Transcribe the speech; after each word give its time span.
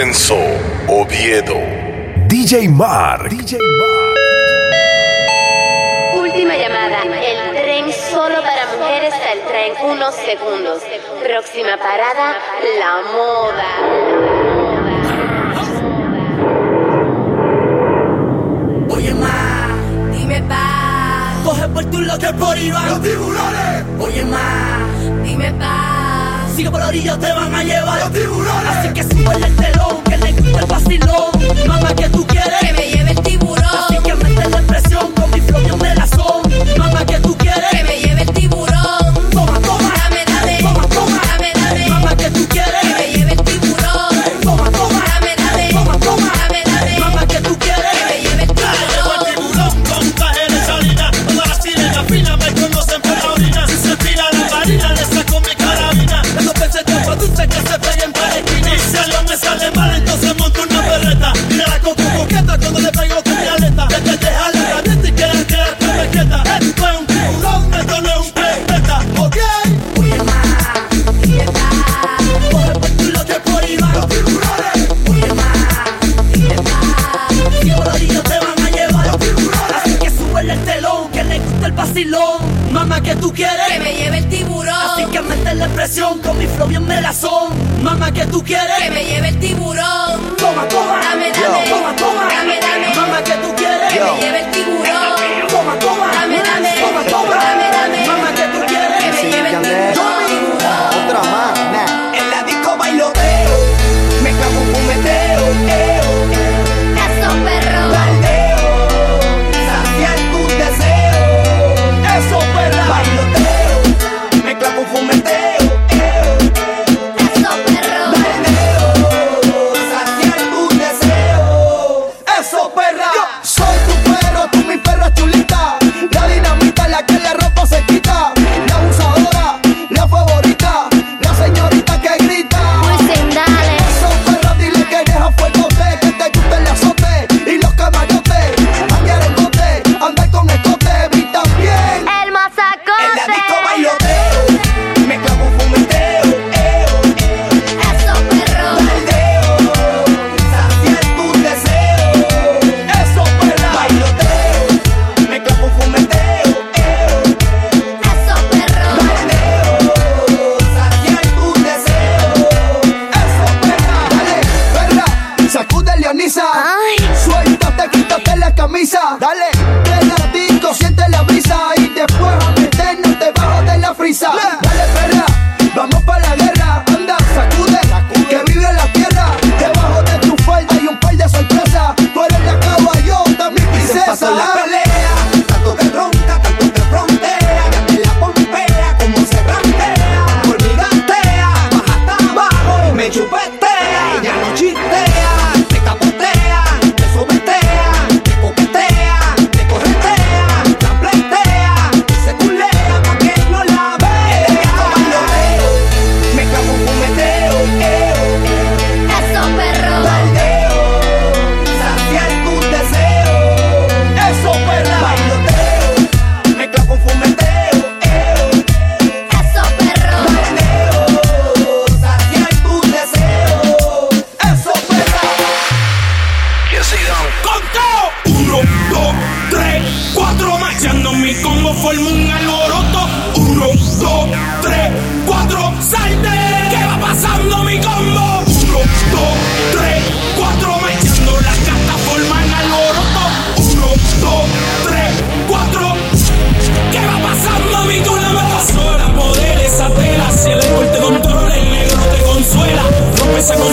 Renzo 0.00 0.38
Oviedo. 0.86 1.56
DJ 2.28 2.68
Mar. 2.68 3.28
DJ 3.28 3.58
Mar. 3.58 4.14
Última 6.22 6.54
llamada. 6.56 7.02
El 7.02 7.50
tren 7.56 7.92
solo 8.08 8.40
para 8.42 8.66
mujeres 8.76 9.12
saldrá 9.12 9.66
en 9.66 9.90
unos 9.90 10.14
segundos. 10.14 10.84
Próxima 11.24 11.76
parada, 11.78 12.36
la 12.78 13.02
moda. 13.12 13.70
Oye, 18.88 19.14
ma, 19.14 19.68
dime 20.12 20.40
pa. 20.42 21.42
Coge 21.44 21.68
por 21.70 21.84
tu 21.86 22.00
lote 22.02 22.32
por 22.34 22.56
Iván. 22.56 22.88
Los 22.88 23.02
tiburones. 23.02 23.84
Oye, 23.98 24.24
ma, 24.26 24.86
dime 25.24 25.52
pa 25.54 25.77
Consigue 26.58 26.72
por 26.72 26.82
orillas 26.82 27.20
te 27.20 27.32
van 27.32 27.54
a 27.54 27.62
llevar 27.62 28.00
los 28.00 28.12
tiburones. 28.12 28.76
Así 28.76 28.88
que 28.88 29.04
súbele 29.04 29.46
el 29.46 29.54
telón, 29.54 30.02
que 30.02 30.16
le 30.16 30.34
quita 30.34 30.58
el 30.58 30.66
vacilón. 30.66 31.68
Mamá, 31.68 31.94
que 31.94 32.08
tú 32.08 32.26
quieres 32.26 32.58
que 32.60 32.72
me 32.72 32.90
lleve 32.90 33.10
el 33.12 33.20
tiburón. 33.22 33.37
con 61.88 61.96
tu 61.96 62.18
coqueta 62.18 62.58
cuando 62.58 62.80
le 62.80 62.92
pego 62.92 63.22
tu 63.22 63.34
caleta. 63.34 63.88
Que 63.88 63.96
te 63.96 64.16
deja 64.16 64.50
la 64.52 64.70
caliente 64.70 65.08
y 65.08 65.12
que 65.12 65.46
quedarte 65.46 66.08
quieta. 66.10 66.42
Esto 66.58 66.88
es 66.88 66.98
un 66.98 67.06
tiburón, 67.06 67.74
esto 67.74 68.02
no 68.02 68.08
es 68.08 68.16
un 68.18 68.32
profeta, 68.32 69.00
¿ok? 69.18 69.36
Que 80.00 80.10
sube 80.10 80.40
el 80.40 81.10
que 81.12 81.24
le 81.24 81.36
el. 81.36 82.57
Que 83.02 83.14
tú 83.14 83.32
quieres? 83.32 83.66
Que 83.68 83.78
me 83.78 83.94
lleve 83.94 84.18
el 84.18 84.28
tiburón. 84.28 84.68
Así 84.74 85.04
que 85.06 85.22
meterle 85.22 85.66
presión 85.70 86.18
con 86.18 86.36
mi 86.36 86.46
flow 86.46 86.68
bien 86.68 86.86
melazón. 86.86 87.54
Mamá, 87.82 88.12
que 88.12 88.26
tú 88.26 88.42
quieres? 88.42 88.76
Que 88.82 88.90
me 88.90 89.04
lleve 89.04 89.28
el 89.28 89.38
tiburón. 89.38 90.36
Toma, 90.36 90.68
toma. 90.68 91.00
Dame, 91.00 91.30
dame. 91.32 91.70
Toma, 91.70 91.96
toma. 91.96 92.28
Dame, 92.28 92.60
dame. 92.60 92.94
Mamá, 92.94 93.22
que 93.22 93.32
tú 93.34 93.54
quieres? 93.56 93.92
Que 93.92 94.00
me 94.00 94.20
lleve 94.20 94.40
el 94.40 94.50
tiburón. 94.50 95.48
Toma, 95.48 95.78
toma. 95.78 96.10
Dame, 96.12 96.42
dame. 96.42 96.74
Toma, 96.80 97.02
toma. 97.04 97.34
Dame, 97.36 97.70
dame. 97.70 98.37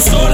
so 0.02 0.25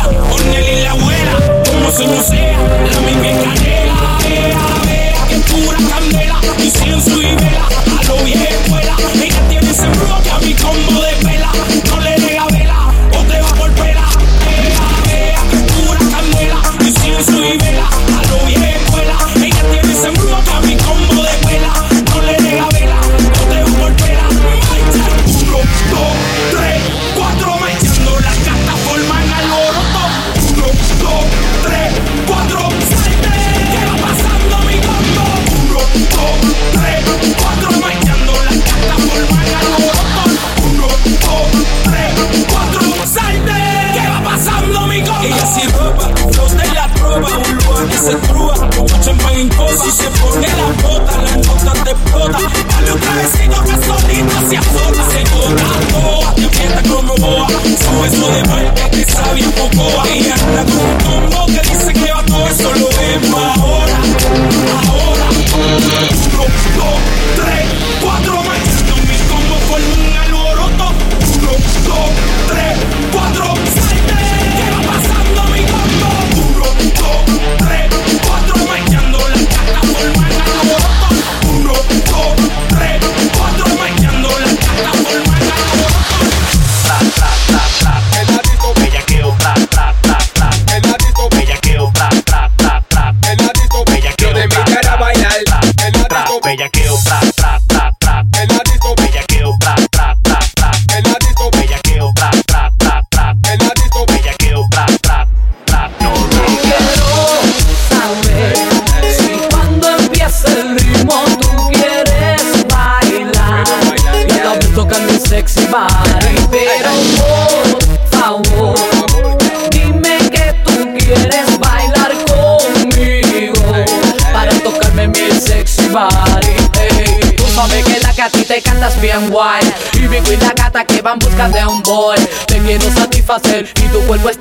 que 59.56 60.31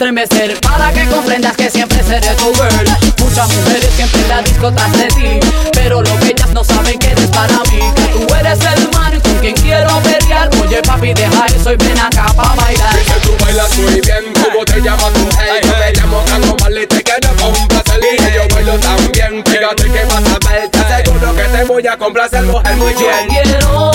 estremecer 0.00 0.58
Para 0.60 0.90
que 0.92 1.04
comprendas 1.06 1.54
que 1.56 1.70
siempre 1.70 2.02
seré 2.02 2.34
tu 2.36 2.54
girl. 2.54 2.88
Muchas 3.18 3.54
mujeres 3.54 3.90
siempre 3.94 4.22
en 4.22 4.28
la 4.28 4.42
disco 4.42 4.72
tras 4.72 4.92
de 4.92 5.08
ti 5.08 5.40
Pero 5.72 6.00
lo 6.00 6.18
que 6.20 6.28
ellas 6.28 6.48
no 6.54 6.64
saben 6.64 6.98
que 6.98 7.10
eres 7.10 7.26
para 7.28 7.58
mí. 7.70 7.80
Que 7.94 8.26
tú 8.26 8.34
eres 8.34 8.58
el 8.60 8.90
man 8.92 9.20
con 9.20 9.38
quien 9.40 9.54
quiero 9.56 10.00
pelear. 10.00 10.48
Oye 10.62 10.80
papi 10.82 11.12
deja 11.12 11.46
eso 11.46 11.72
y 11.72 11.76
ven 11.76 11.98
acá 11.98 12.32
pa' 12.34 12.54
bailar. 12.54 12.98
Dice 12.98 13.20
tú 13.22 13.44
bailas 13.44 13.76
muy 13.76 14.00
bien, 14.00 14.32
¿cómo 14.42 14.64
te 14.64 14.80
llamas 14.80 15.12
tu 15.12 15.28
hey? 15.38 15.60
Yo 15.64 15.72
me 15.78 15.92
llamo 15.92 16.24
Carlos 16.26 16.54
Marley, 16.60 16.86
te 16.86 17.02
quiero 17.02 17.28
complacer 17.36 18.00
Y 18.00 18.34
yo 18.34 18.54
bailo 18.54 18.78
también, 18.78 19.44
fíjate 19.44 19.84
que 19.84 20.04
vas 20.06 20.24
a 20.24 20.48
ver 20.48 20.68
Te 20.70 20.78
aseguro 20.78 21.34
que 21.36 21.42
te 21.42 21.64
voy 21.64 21.86
a 21.86 21.98
complacer, 21.98 22.42
mujer, 22.44 22.76
muy 22.76 22.94
bien. 22.94 23.28
quiero 23.28 23.92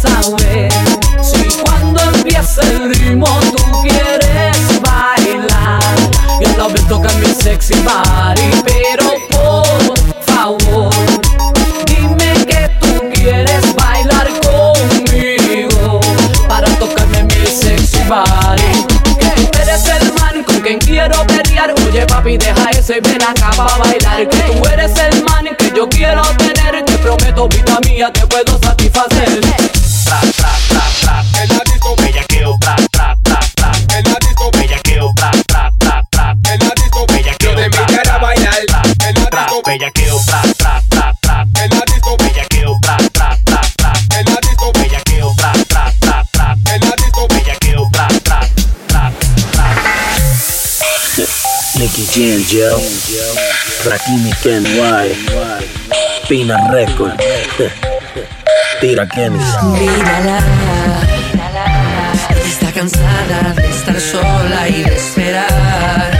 saber 0.00 0.72
si 1.20 1.42
cuando 1.62 2.00
empieza 2.02 2.62
el 2.62 2.94
ritmo 2.94 3.26
tú 3.56 3.82
quieres 3.82 4.29
sexy 7.34 7.74
body, 7.82 8.62
pero 8.64 9.04
por 9.30 9.98
favor 10.26 10.94
dime 11.86 12.32
que 12.46 12.70
tú 12.80 13.10
quieres 13.12 13.74
bailar 13.74 14.28
conmigo 14.40 16.00
para 16.48 16.66
tocarme 16.78 17.24
mi 17.24 17.46
sexy 17.46 17.98
body. 18.08 18.86
Que 19.18 19.30
tú 19.30 19.58
eres 19.62 19.86
el 19.86 20.12
man 20.14 20.42
con 20.44 20.60
quien 20.60 20.78
quiero 20.78 21.26
pelear. 21.26 21.74
Oye 21.86 22.06
papi 22.06 22.36
deja 22.38 22.70
eso 22.70 22.94
y 22.94 23.00
ven 23.00 23.22
acá 23.22 23.50
para 23.56 23.76
bailar. 23.78 24.28
Que 24.28 24.36
tú 24.36 24.66
eres 24.68 24.92
el 24.98 25.24
man 25.24 25.48
que 25.58 25.72
yo 25.74 25.88
quiero 25.88 26.22
tener. 26.36 26.84
Te 26.84 26.98
prometo 26.98 27.48
vida 27.48 27.78
mía 27.86 28.12
te 28.12 28.26
puedo 28.26 28.58
satisfacer. 28.58 29.40
Nicky 51.90 52.06
Jam, 52.06 52.38
yo. 52.46 52.78
Rakimi 53.84 54.30
Ken 54.42 54.64
Y. 54.64 55.10
Pina 56.28 56.56
Record. 56.70 57.18
Tira 58.80 59.08
Kenny. 59.08 59.38
Mírala, 59.72 60.38
está 62.46 62.70
cansada 62.72 63.54
de 63.56 63.68
estar 63.68 64.00
sola 64.00 64.68
y 64.68 64.84
de 64.84 64.94
esperar. 64.94 66.10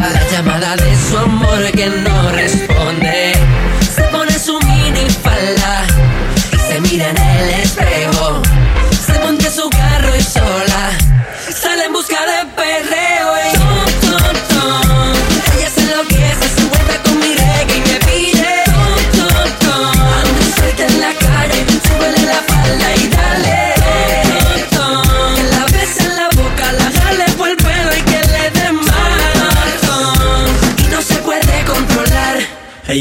La 0.00 0.30
llamada 0.32 0.76
de 0.76 0.96
su 0.96 1.18
amor 1.18 1.70
que 1.72 1.90
no 1.90 2.32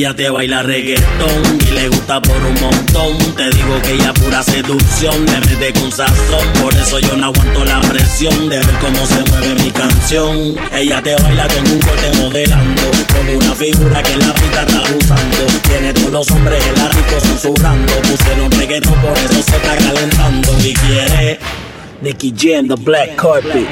Ella 0.03 0.13
te 0.17 0.29
baila 0.29 0.61
reggaetón 0.63 1.59
y 1.65 1.71
le 1.71 1.87
gusta 1.87 2.21
por 2.21 2.35
un 2.35 2.59
montón. 2.59 3.17
Te 3.37 3.49
digo 3.51 3.81
que 3.83 3.93
ella 3.93 4.13
pura 4.13 4.43
seducción, 4.43 5.25
le 5.25 5.39
mete 5.39 5.71
con 5.79 5.89
sazón. 5.93 6.45
Por 6.61 6.75
eso 6.75 6.99
yo 6.99 7.15
no 7.15 7.27
aguanto 7.27 7.63
la 7.63 7.79
presión 7.79 8.49
de 8.49 8.57
ver 8.57 8.75
cómo 8.81 9.05
se 9.05 9.23
mueve 9.29 9.63
mi 9.63 9.71
canción. 9.71 10.55
Ella 10.73 11.01
te 11.01 11.15
baila 11.15 11.47
con 11.47 11.71
un 11.71 11.79
corte 11.79 12.11
modelando, 12.17 12.81
con 13.15 13.29
una 13.29 13.55
figura 13.55 14.03
que 14.03 14.17
la 14.17 14.33
pista 14.33 14.63
está 14.63 14.81
usando. 14.81 15.45
Tiene 15.69 15.93
todos 15.93 16.11
los 16.11 16.31
hombres 16.31 16.61
en 16.67 16.75
la 16.83 16.89
rico 16.89 17.21
susurrando. 17.21 17.93
Pusieron 18.01 18.51
reggaetón, 18.51 18.99
por 18.99 19.17
eso 19.17 19.41
se 19.41 19.55
está 19.55 19.77
calentando. 19.77 20.51
Y 20.59 20.73
quiere 20.73 21.39
Nicky 22.01 22.33
Jam, 22.37 22.67
the 22.67 22.75
black 22.75 23.15
carpet. 23.15 23.69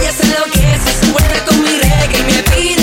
Ella 0.00 0.12
se 0.16 0.22
enloquece, 0.24 0.92
se 0.98 1.12
vuelve 1.12 1.42
con 1.46 1.60
mi 1.60 1.76
reggae 1.76 2.20
y 2.20 2.22
me 2.22 2.42
pide. 2.44 2.77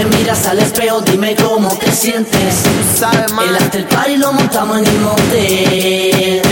te 0.00 0.16
miras 0.16 0.46
al 0.46 0.58
espejo, 0.58 1.02
dime 1.02 1.34
cómo 1.36 1.68
te 1.76 1.90
sientes. 1.92 2.54
Sabes. 2.96 3.30
El 3.32 3.56
after 3.56 3.86
party 3.88 4.16
lo 4.16 4.32
montamos 4.32 4.78
en 4.78 4.86
el 4.86 5.00
motel. 5.00 6.49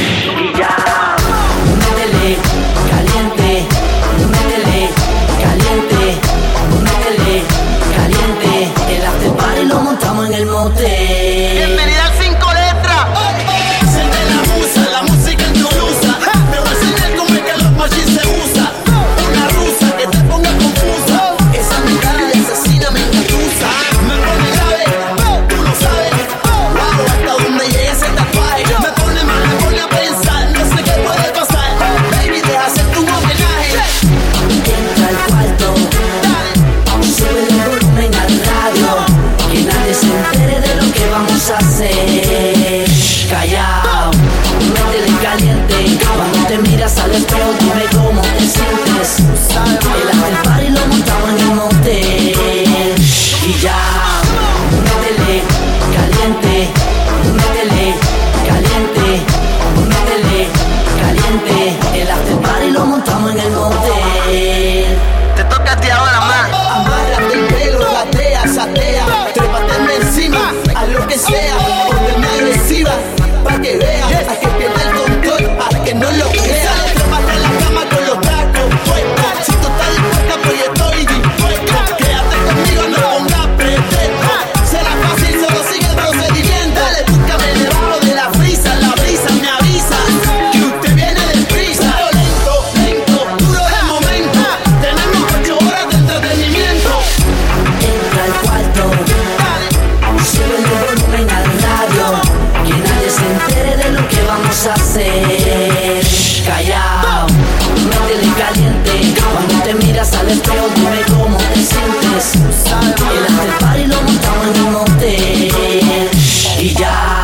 yeah. 116.79 117.18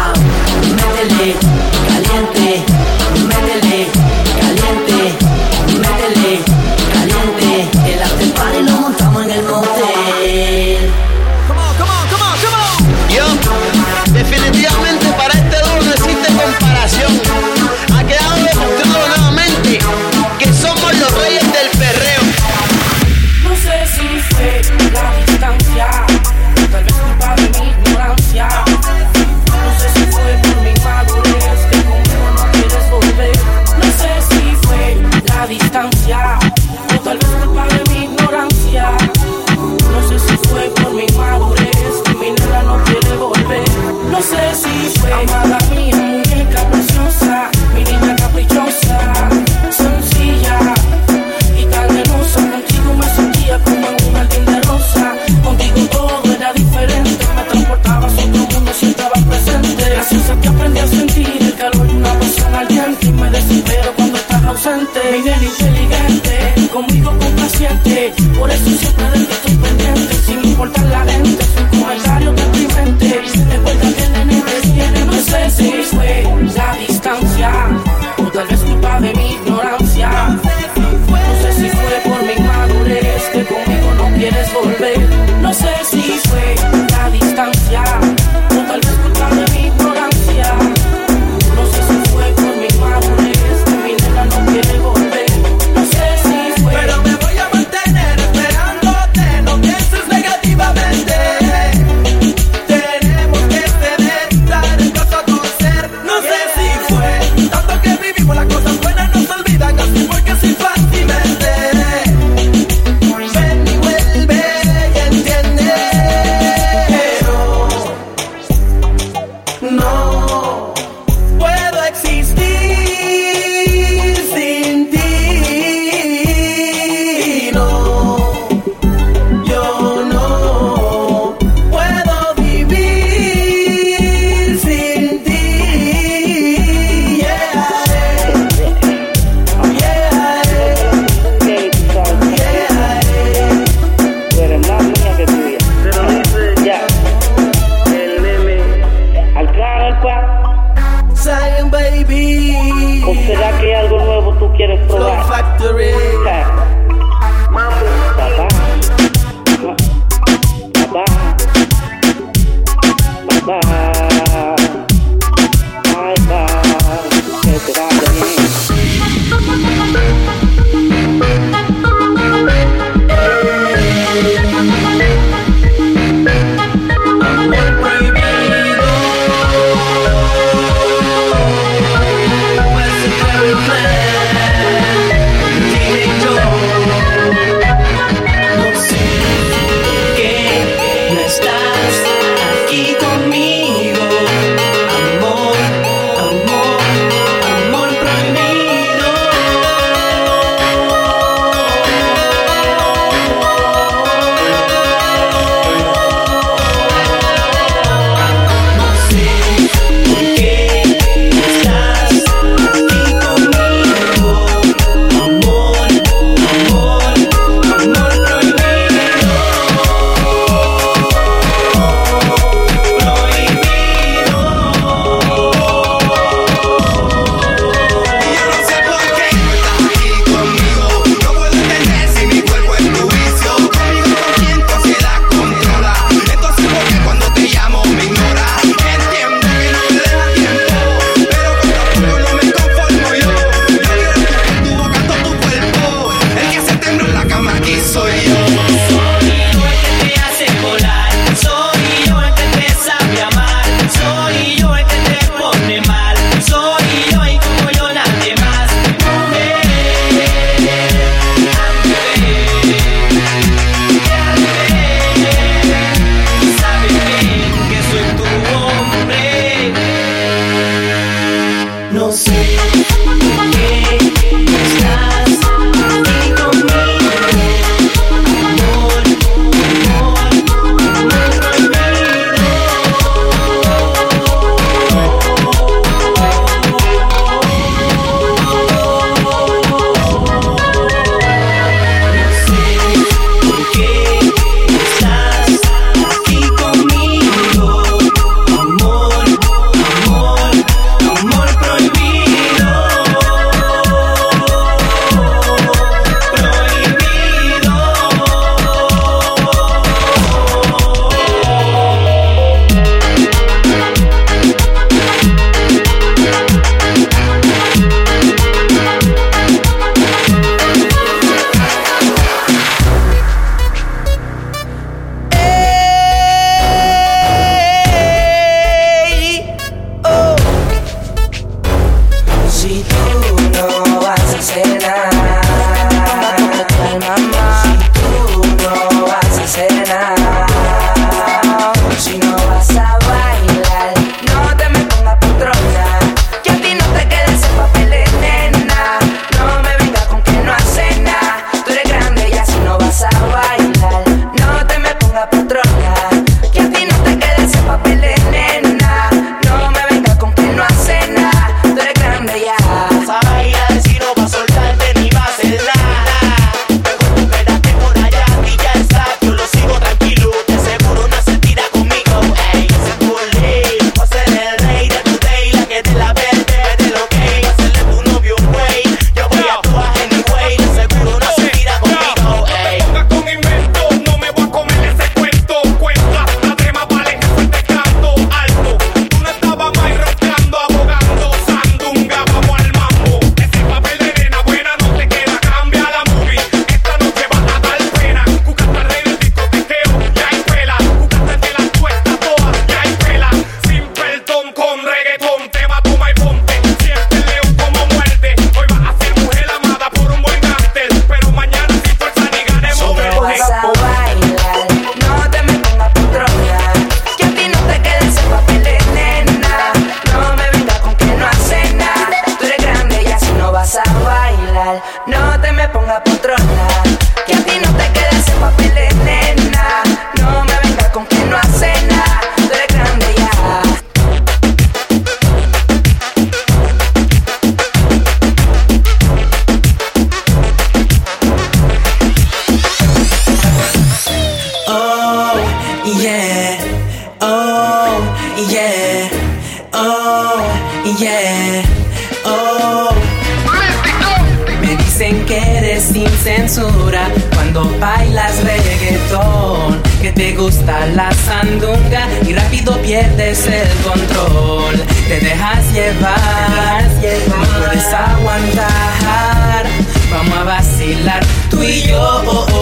A 471.09 471.21
vacilar 471.21 471.27
tú 471.51 471.63
y 471.63 471.83
yo. 471.83 472.54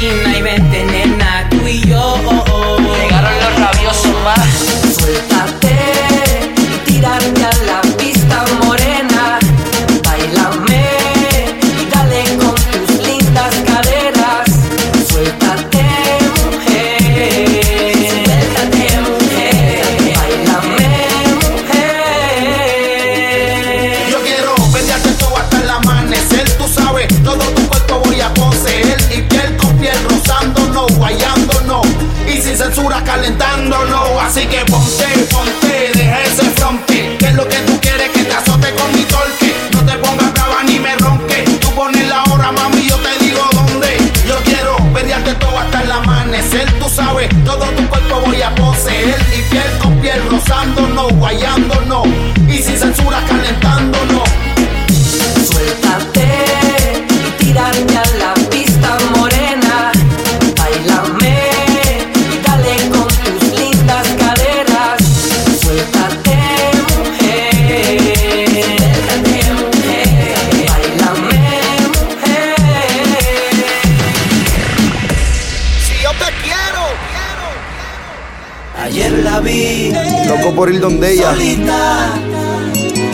Latina. 0.00 0.27
Ayer 78.82 79.12
la 79.24 79.40
vi 79.40 79.92
Loco 80.26 80.54
por 80.54 80.72
ir 80.72 80.80
donde 80.80 81.12
ella. 81.12 81.32
solita 81.32 82.10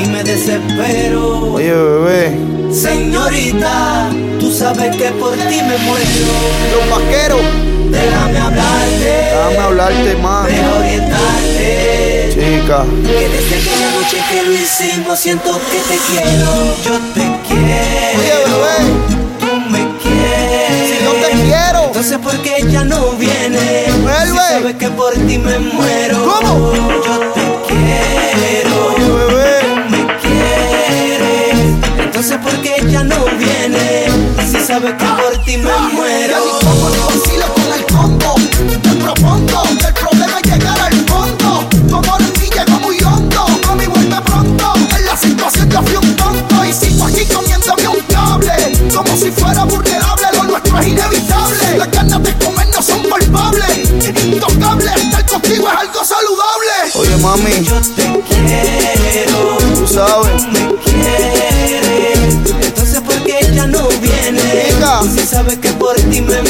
y 0.02 0.06
me 0.08 0.22
desespero. 0.22 1.52
Oye, 1.54 1.72
bebé. 1.72 2.38
Señorita, 2.72 4.08
tú 4.40 4.52
sabes 4.52 4.94
que 4.96 5.10
por 5.12 5.32
ti 5.32 5.56
me 5.62 5.76
muero. 5.78 6.34
Los 6.74 6.90
vaqueros. 6.90 7.40
Déjame 7.90 8.38
hablarte, 8.38 9.04
Déjame 9.04 9.58
hablarte 9.58 10.16
más. 10.16 10.46
deja 10.48 10.74
orientarte. 10.78 12.28
Chica. 12.34 12.84
Que 13.06 13.28
desde 13.28 13.56
aquella 13.56 13.90
noche 13.92 14.16
que 14.30 14.42
lo 14.42 14.52
hicimos 14.52 15.18
siento 15.18 15.60
que 15.70 15.78
te 15.78 15.98
quiero. 16.08 16.50
Yo 16.84 16.98
te 17.14 17.24
quiero. 17.46 18.18
Oye, 18.18 18.36
bebé. 18.50 18.76
Tú 19.40 19.70
me 19.70 19.82
quieres. 20.02 20.98
Si 20.98 21.04
no 21.04 21.12
te 21.12 21.30
quiero. 21.44 21.86
Entonces 21.86 22.18
¿por 22.18 22.36
qué 22.42 22.56
ella 22.58 22.82
no 22.84 23.12
viene? 23.12 23.84
Sabes 24.54 24.76
que 24.76 24.88
por 24.90 25.12
ti 25.14 25.36
me 25.36 25.58
muero. 25.58 26.16
¿Cómo? 26.22 26.72
Yo 27.04 27.18
te 27.34 27.42
quiero. 27.66 28.86
Oye, 28.86 29.10
bebé. 29.10 29.50
me 29.90 30.06
quieres. 30.22 31.58
Entonces 31.98 32.38
¿por 32.38 32.52
qué 32.62 32.76
ella 32.78 33.02
no 33.02 33.16
viene? 33.36 34.06
Si 34.48 34.64
sabes 34.64 34.92
que 34.92 35.06
por 35.06 35.44
ti 35.44 35.56
me 35.56 35.64
Ya 35.64 35.78
muero. 35.92 36.36
ni 36.38 36.64
como 36.66 36.88
ni 36.88 36.98
vacilo 36.98 37.46
con 37.52 37.72
el 37.76 37.84
combo. 37.86 38.34
Te 38.80 38.90
propongo 39.02 39.62
el 39.88 39.92
problema 39.94 40.38
es 40.38 40.52
llegar 40.52 40.80
al 40.80 40.94
fondo. 41.08 41.68
Tu 41.88 41.96
amor 41.96 42.20
en 42.22 42.40
mí 42.40 42.48
llegó 42.48 42.78
muy 42.78 42.96
hondo. 43.02 43.46
Mami, 43.66 43.86
vuelve 43.86 44.20
pronto. 44.20 44.72
En 44.96 45.04
la 45.04 45.16
situación 45.16 45.68
yo 45.68 45.82
fui 45.82 45.96
un 45.96 46.14
tonto. 46.14 46.64
Y 46.64 46.72
sigo 46.72 47.06
aquí 47.06 47.24
comiéndome 47.24 47.88
un 47.88 48.00
cable. 48.02 48.54
Como 48.94 49.16
si 49.16 49.32
fuera 49.32 49.64
vulnerable. 49.64 49.83
Contigo 55.34 55.66
es 55.68 55.74
algo 55.76 56.04
saludable. 56.04 56.92
Oye, 56.94 57.16
mami. 57.16 57.64
Yo 57.64 57.80
te 57.80 58.04
quiero. 58.22 59.58
Tú 59.74 59.84
sabes. 59.84 60.46
me 60.46 60.76
quieres. 60.76 62.34
Entonces 62.62 63.00
¿por 63.00 63.20
qué 63.24 63.40
ella 63.40 63.66
no 63.66 63.88
viene? 64.00 64.68
Chica. 64.68 65.02
Si 65.02 65.26
sabes 65.26 65.58
que 65.58 65.70
por 65.72 65.96
ti 65.96 66.20
me 66.20 66.40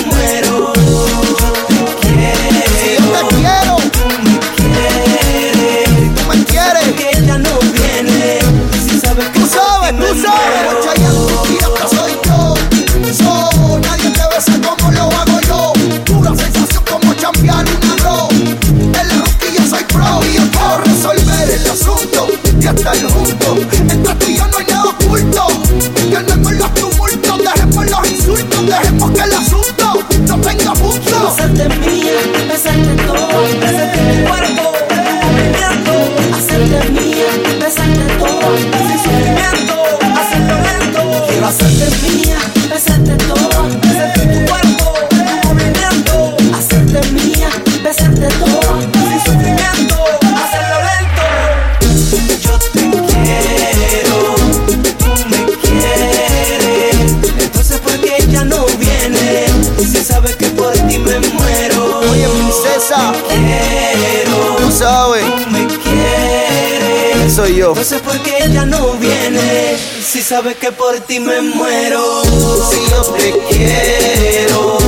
Soy 67.45 67.57
yo. 67.57 67.69
Entonces 67.69 68.01
¿por 68.01 68.19
qué 68.21 68.39
ella 68.43 68.65
no 68.65 68.95
viene? 68.95 69.77
Si 70.03 70.23
sabes 70.23 70.57
que 70.57 70.73
por 70.73 70.99
ti 71.01 71.21
me 71.21 71.43
muero. 71.43 72.23
Si 72.25 72.91
yo 72.91 73.03
te 73.13 73.35
quiero. 73.51 74.79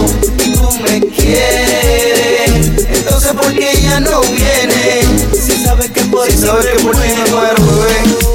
y 0.42 0.52
tú 0.52 0.70
me 0.80 1.00
quieres. 1.08 2.86
Entonces 2.88 3.32
¿por 3.32 3.52
qué 3.52 3.72
ella 3.72 4.00
no 4.00 4.22
viene? 4.22 5.02
Si 5.34 5.64
sabes 5.64 5.90
que 5.90 6.00
por 6.04 6.26
Si 6.30 6.36
ti 6.36 6.46
sabes 6.46 6.64
me 6.64 6.72
que 6.72 6.78
por 6.82 6.96
ti 6.96 7.08
me 7.08 7.30
muero, 7.30 7.62
bebé. 7.62 8.25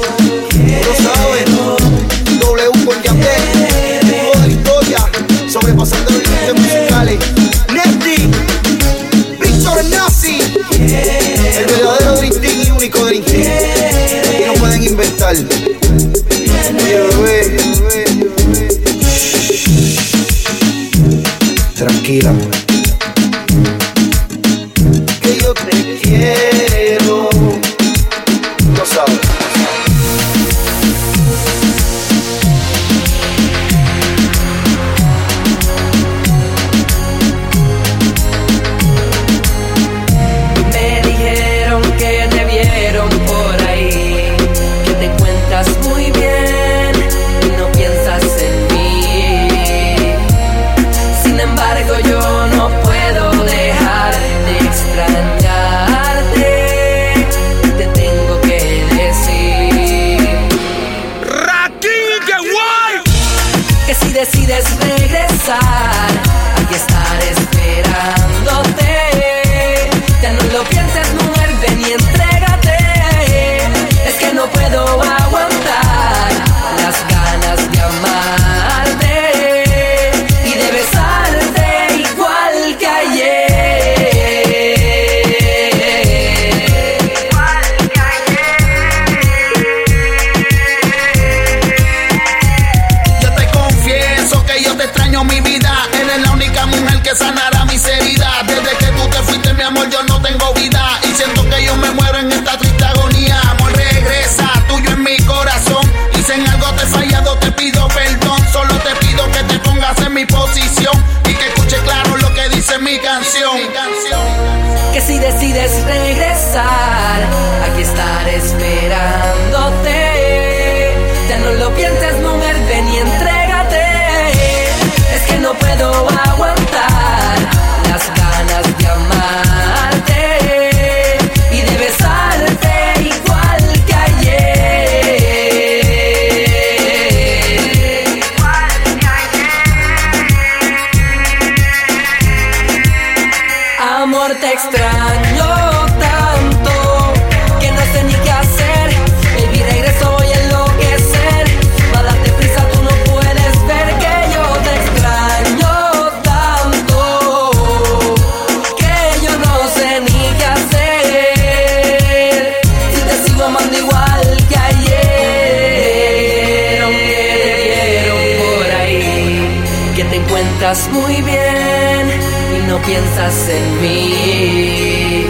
Piensas 172.92 173.48
en 173.48 173.80
mí. 173.80 175.24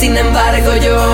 Sin 0.00 0.16
embargo, 0.16 0.74
yo 0.76 1.07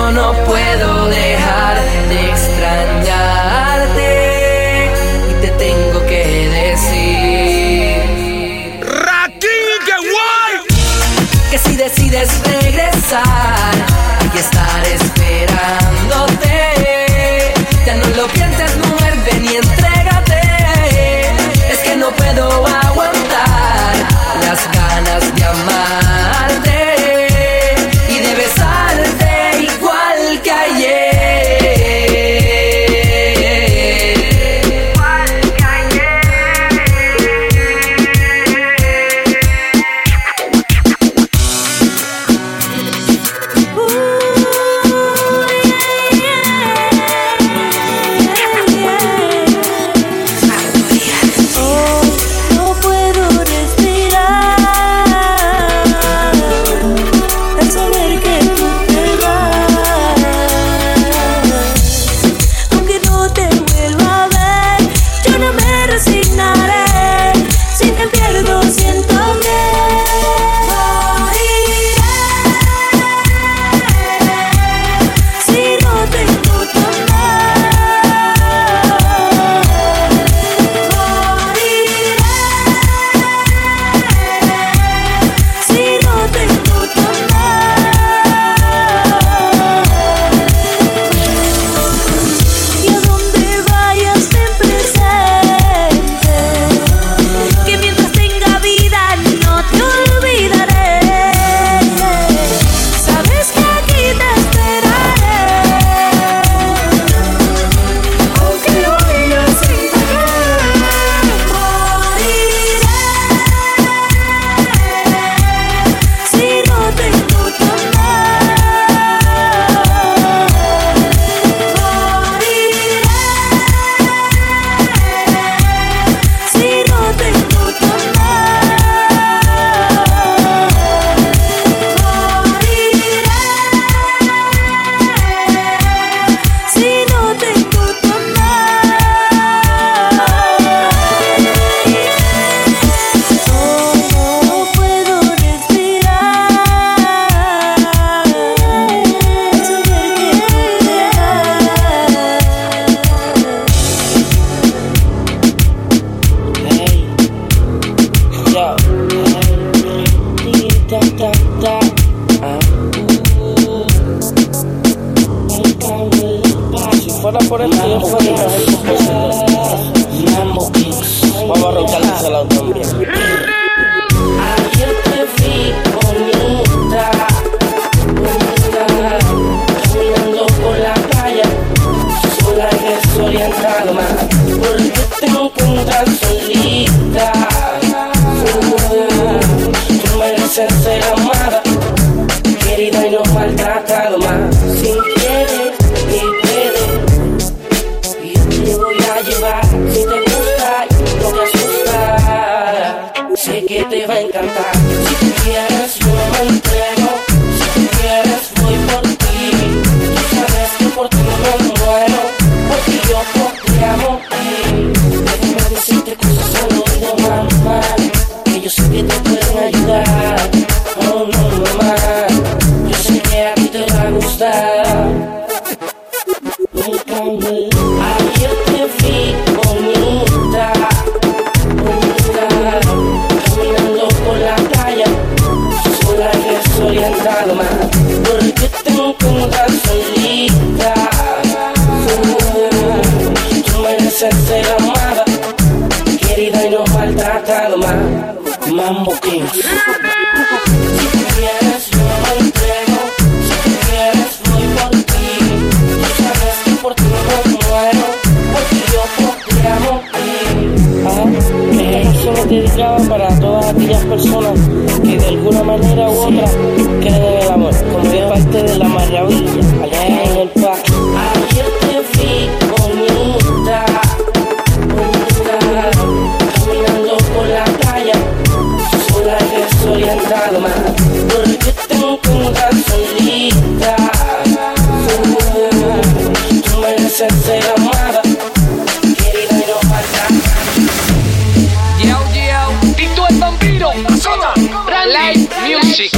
Sí. 295.93 296.09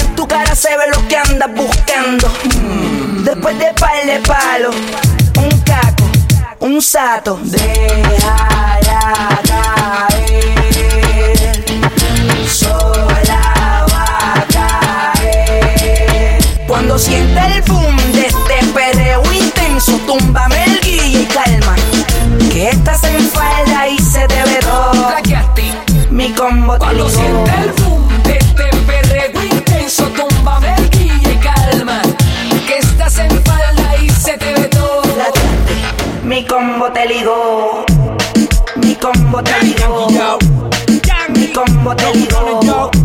En 0.00 0.14
tu 0.14 0.26
cara 0.26 0.54
se 0.54 0.68
ve 0.68 0.84
lo 0.94 1.06
que 1.08 1.16
andas 1.16 1.50
buscando. 1.54 2.28
Después 3.24 3.58
de 3.58 3.72
par 3.74 4.06
de 4.06 4.20
palo, 4.20 4.70
un 5.38 5.60
caco, 5.60 6.04
un 6.60 6.80
sato. 6.80 7.38
Déjala 7.42 8.80
caer, 9.48 10.58
sola 12.48 13.86
va 13.92 14.06
a 14.34 14.46
caer. 14.52 16.38
Cuando 16.66 16.98
sienta 16.98 17.46
el 17.46 17.62
boom 17.62 17.96
de 18.12 18.26
este 18.26 18.66
perreo 18.74 19.22
intenso, 19.32 19.92
túmbame 20.06 20.64
el 20.64 20.80
guía 20.80 21.20
y 21.20 21.26
calma. 21.26 21.74
Que 22.52 22.70
estás 22.70 23.04
en 23.04 23.20
falda 23.30 23.88
y 23.88 23.98
se 23.98 24.26
te 24.26 24.42
ve 24.42 24.58
todo. 24.60 25.08
Mi 26.10 26.32
combo 26.32 26.76
Cuando 26.78 27.08
sienta 27.08 27.62
el 27.62 27.72
boom 27.72 27.87
combo 36.88 37.00
te 37.00 37.06
ligó. 37.06 37.84
Mi 38.76 38.94
combo 38.94 39.42
te 39.42 39.62
ligó. 39.62 40.08
Mi 41.34 41.52
combo 41.52 41.94
te 41.94 42.14
ligó. 42.14 42.97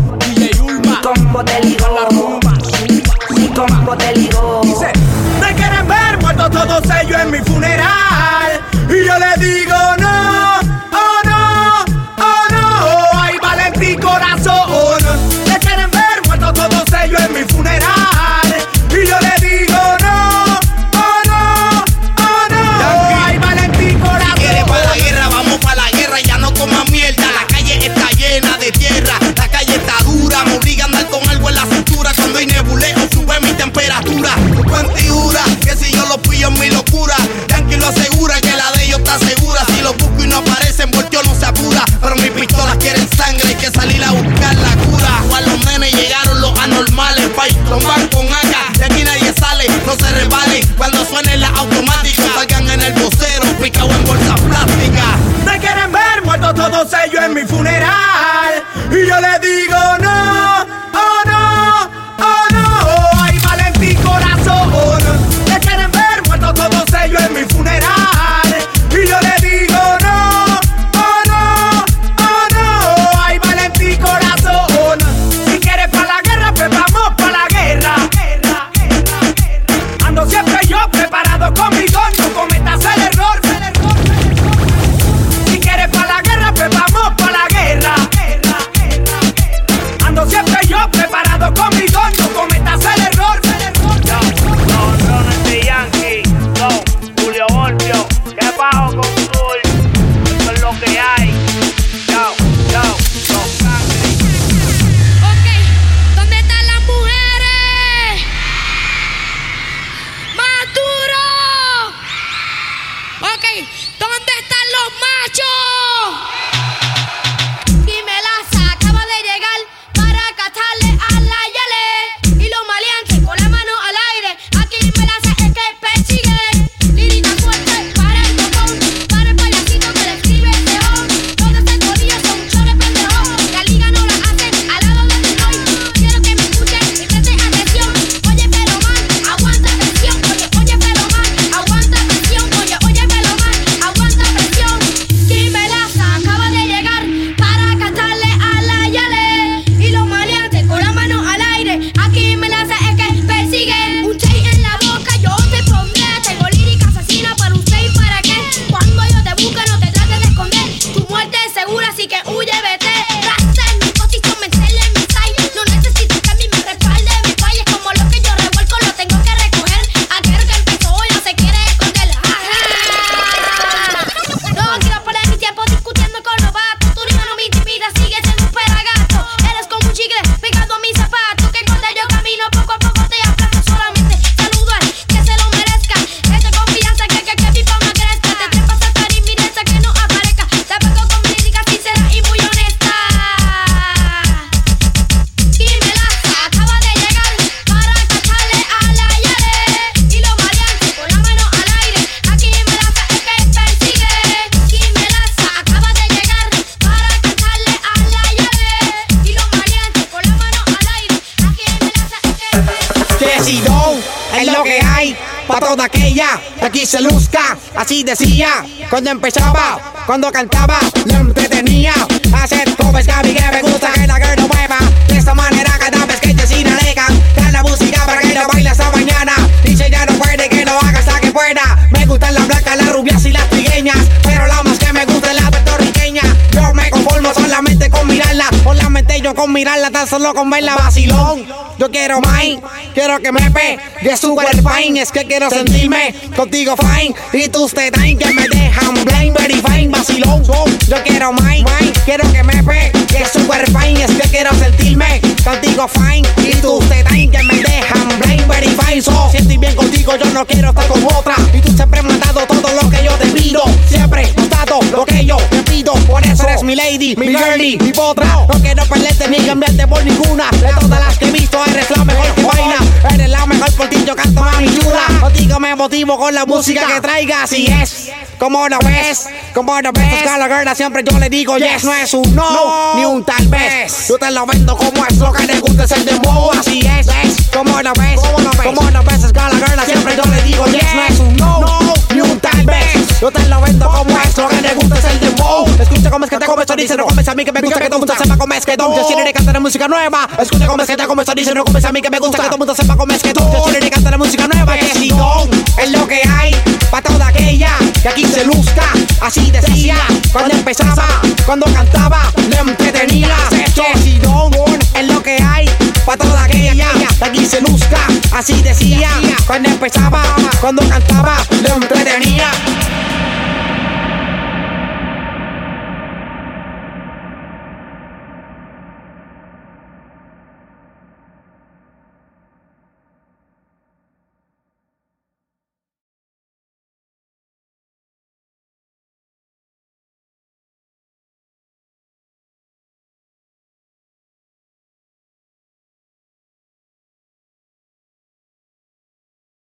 Aquí 216.62 216.86
se 216.86 217.00
luzca. 217.00 217.56
Así 217.74 218.04
decía, 218.04 218.48
cuando 218.90 219.10
empezaba, 219.10 219.78
cuando 220.06 220.30
cantaba, 220.30 220.78
le 221.04 221.14
entretenía. 221.14 221.94
Hacer 222.32 222.74
covers 222.76 223.06
que 223.06 223.12
a 223.12 223.22
que 223.22 223.32
me 223.32 223.62
gusta 223.62 223.92
que 223.92 224.06
la 224.06 224.16
girl 224.16 224.36
no 224.42 224.48
mueva. 224.48 224.78
De 225.08 225.16
esta 225.16 225.34
manera 225.34 225.72
cada 225.78 226.04
vez 226.06 226.20
que 226.20 226.34
te 226.34 226.46
sin 226.46 226.66
alegan. 226.66 227.22
Da 227.36 227.50
la 227.50 227.62
música 227.62 228.04
para 228.04 228.20
que 228.20 228.34
lo 228.34 228.46
baile 228.48 228.70
esta 228.70 228.90
mañana. 228.90 229.32
Dice 229.64 229.88
ya 229.90 230.04
no 230.06 230.14
puede 230.18 230.48
que 230.48 230.64
lo 230.64 230.72
haga 230.72 230.98
hasta 230.98 231.20
que 231.20 231.32
pueda. 231.32 231.88
Me 231.90 232.06
gustan 232.06 232.34
las 232.34 232.46
blancas, 232.46 232.76
las 232.76 232.92
rubias 232.92 233.24
y 233.24 233.32
las 233.32 233.48
trigueñas. 233.50 233.98
Pero 234.22 234.46
la 234.46 234.62
más 234.62 234.78
que 234.78 234.92
me 234.92 235.04
gusta 235.06 235.32
es 235.32 235.42
la 235.42 235.50
puertorriqueña. 235.50 236.22
Yo 236.52 236.74
me 236.74 236.90
conformo 236.90 237.32
solamente 237.34 237.73
con 237.90 238.06
mirarla. 238.06 238.44
Solamente 238.62 239.20
yo 239.20 239.34
con 239.34 239.52
mirarla, 239.52 239.90
tan 239.90 240.06
solo 240.06 240.34
con 240.34 240.48
verla 240.50 240.76
vacilón. 240.76 241.46
Yo 241.78 241.90
quiero 241.90 242.20
mine, 242.20 242.62
quiero 242.94 243.18
que 243.20 243.32
me 243.32 243.50
pe 243.50 243.78
de 244.02 244.16
super 244.16 244.56
fine. 244.56 245.00
Es 245.00 245.10
que 245.10 245.24
quiero 245.24 245.50
sentirme 245.50 246.14
contigo 246.36 246.76
fine. 246.76 247.14
Y 247.32 247.48
tú 247.48 247.64
usted 247.64 247.92
time 247.92 248.16
que 248.16 248.32
me 248.32 248.48
dejan 248.48 248.94
blind, 249.04 249.36
very 249.36 249.60
fine, 249.60 249.88
vacilón. 249.88 250.44
Yo 250.44 251.02
quiero 251.04 251.32
mine, 251.32 251.64
quiero 252.04 252.30
que 252.32 252.42
me 252.42 252.62
pe 252.62 252.92
de 252.92 253.26
super 253.26 253.66
fine. 253.66 254.04
Es 254.04 254.12
que 254.12 254.28
quiero 254.28 254.50
sentirme 254.54 255.20
contigo 255.44 255.88
fine. 255.88 256.28
Y 256.48 256.54
tú 256.56 256.74
usted 256.74 257.04
time 257.06 257.30
que 257.30 257.42
me 257.42 257.56
dejan 257.56 258.08
blind, 258.20 258.46
very 258.46 258.68
fine. 258.68 259.02
So, 259.02 259.28
si 259.30 259.38
estoy 259.38 259.56
bien 259.56 259.74
contigo, 259.74 260.16
yo 260.16 260.26
no 260.30 260.46
quiero 260.46 260.68
estar 260.68 260.86
con 260.86 261.04
otra. 261.04 261.34
Y 261.52 261.60
tú 261.60 261.72
siempre 261.72 262.02
me 262.02 262.12
has 262.12 262.20
dado 262.20 262.46
todo 262.46 262.68
lo 262.80 262.88
que 262.88 263.04
yo 263.04 263.12
te 263.14 263.26
pido. 263.26 263.62
Siempre 263.88 264.22
has 264.22 264.48
dado 264.48 264.80
lo 264.92 265.04
que 265.04 265.24
yo 265.24 265.36
te 265.50 265.62
pido. 265.64 265.94
Por 266.06 266.24
eso 266.24 266.44
eres 266.44 266.62
mi 266.62 266.76
lady, 266.76 267.16
mi 267.16 267.28
girlie, 267.28 267.73
mi 267.78 267.92
potra. 267.92 268.26
No 268.26 268.60
quiero 268.60 268.84
perderte 268.86 269.28
ni 269.28 269.38
cambiarte 269.38 269.86
por 269.86 270.04
ninguna. 270.04 270.50
De 270.50 270.72
todas 270.80 271.00
las 271.00 271.18
que 271.18 271.26
he 271.26 271.30
visto, 271.30 271.58
eres 271.66 271.90
la 271.90 272.04
mejor 272.04 272.34
que 272.34 272.42
vaina. 272.42 272.76
Eres 273.12 273.30
la 273.30 273.46
mejor 273.46 273.72
por 273.72 273.88
ti, 273.88 274.04
yo 274.06 274.14
canto 274.14 274.40
mami 274.40 274.66
chula. 274.78 275.06
Contigo 275.20 275.60
me 275.60 275.74
motivo 275.74 276.18
con 276.18 276.34
la 276.34 276.46
música 276.46 276.86
que 276.86 277.00
traigas. 277.00 277.52
Y 277.52 277.66
es 277.66 278.10
como 278.38 278.68
lo 278.68 278.78
ves, 278.80 279.26
como 279.54 279.80
lo 279.80 279.92
ves. 279.92 280.26
A 280.26 280.38
la 280.38 280.46
girl 280.46 280.76
siempre 280.76 281.02
yo 281.04 281.18
le 281.18 281.28
digo 281.28 281.56
yes. 281.56 281.84
No 281.84 281.94
es 281.94 282.14
un 282.14 282.34
no, 282.34 282.96
ni 282.96 283.04
un 283.04 283.24
tal 283.24 283.46
vez. 283.48 284.08
Yo 284.08 284.18
te 284.18 284.30
lo 284.30 284.46
vendo 284.46 284.76
como 284.76 285.04
es 285.06 285.16
lo 285.18 285.32
que 285.32 285.46
te 285.46 285.58
gusta 285.60 285.84
es 285.84 285.92
el 285.92 286.04
dembow. 286.04 286.50
Así 286.52 286.80
es, 286.80 287.06
como 287.52 287.80
lo 287.80 287.92
ves, 287.94 288.20
como 288.20 288.90
lo 288.90 289.02
ves. 289.02 289.24
A 289.24 289.48
la 289.48 289.54
girl 289.54 289.80
siempre 289.86 290.16
yo 290.16 290.22
le 290.30 290.42
digo 290.42 290.66
yes. 290.66 290.84
No 290.94 291.02
es 291.08 291.20
un 291.20 291.36
no, 291.36 291.78
ni 292.14 292.20
un 292.20 292.40
tal 292.40 292.64
vez. 292.64 292.83
Yo 293.24 293.30
te 293.30 293.42
lo 293.48 293.58
vendo 293.62 293.88
como 293.88 294.18
es 294.20 294.36
lo 294.36 294.48
que 294.48 294.56
te 294.56 294.74
gusta 294.74 294.98
es 294.98 295.04
el 295.06 295.20
dembow. 295.20 295.66
Escucha 295.80 296.10
cómo 296.10 296.26
es 296.26 296.30
que 296.30 296.36
te 296.36 296.44
comes, 296.44 296.66
dice 296.76 296.94
no 296.94 297.06
comes 297.06 297.26
a 297.26 297.34
mí 297.34 297.42
que 297.42 297.52
me 297.52 297.62
gusta 297.62 297.80
que 297.80 297.88
todo 297.88 297.98
mundo 297.98 298.14
sepa 298.18 298.36
cómo 298.36 298.52
es 298.52 298.66
que 298.66 298.76
tú. 298.76 298.94
Yo 298.94 299.06
quiero 299.06 299.32
cantar 299.32 299.60
música 299.60 299.88
nueva. 299.88 300.28
Escucha 300.38 300.66
cómo 300.66 300.82
es 300.82 300.88
que 300.90 300.94
te 300.94 301.06
comes, 301.06 301.26
dice 301.34 301.54
no 301.54 301.64
comes 301.64 301.82
a 301.86 301.92
mí 301.92 302.02
que 302.02 302.10
me 302.10 302.18
gusta 302.18 302.42
que 302.42 302.48
todo 302.48 302.58
mundo 302.58 302.74
sepa 302.74 302.94
cómo 302.98 303.14
es 303.14 303.22
que 303.22 303.32
tú. 303.32 303.40
Yo 303.50 303.62
quiero 303.64 303.88
cantar 303.88 304.18
música 304.18 304.46
nueva. 304.46 304.76
Que 304.76 304.92
si 304.92 305.08
don 305.08 305.48
es 305.78 305.90
lo 305.90 306.06
que 306.06 306.20
hay 306.36 306.54
pa' 306.90 307.00
toda 307.00 307.28
aquella 307.28 307.70
que 308.02 308.08
aquí 308.10 308.26
se 308.26 308.44
luzca. 308.44 308.84
Así 309.22 309.50
decía 309.50 309.96
cuando 310.30 310.54
empezaba, 310.54 311.06
cuando 311.46 311.64
cantaba, 311.72 312.30
le 312.50 312.58
entretenía. 312.58 313.34
Que 313.74 313.98
si 314.00 314.18
don 314.18 314.52
es 314.94 315.06
lo 315.06 315.22
que 315.22 315.42
hay 315.42 315.70
pa' 316.04 316.18
toda 316.18 316.44
aquella 316.44 316.88
que 317.18 317.24
aquí 317.24 317.46
se 317.46 317.62
luzca. 317.62 318.06
Así 318.32 318.60
decía 318.60 319.08
cuando 319.46 319.70
empezaba, 319.70 320.22
cuando 320.60 320.86
cantaba, 320.86 321.38
le 321.62 321.70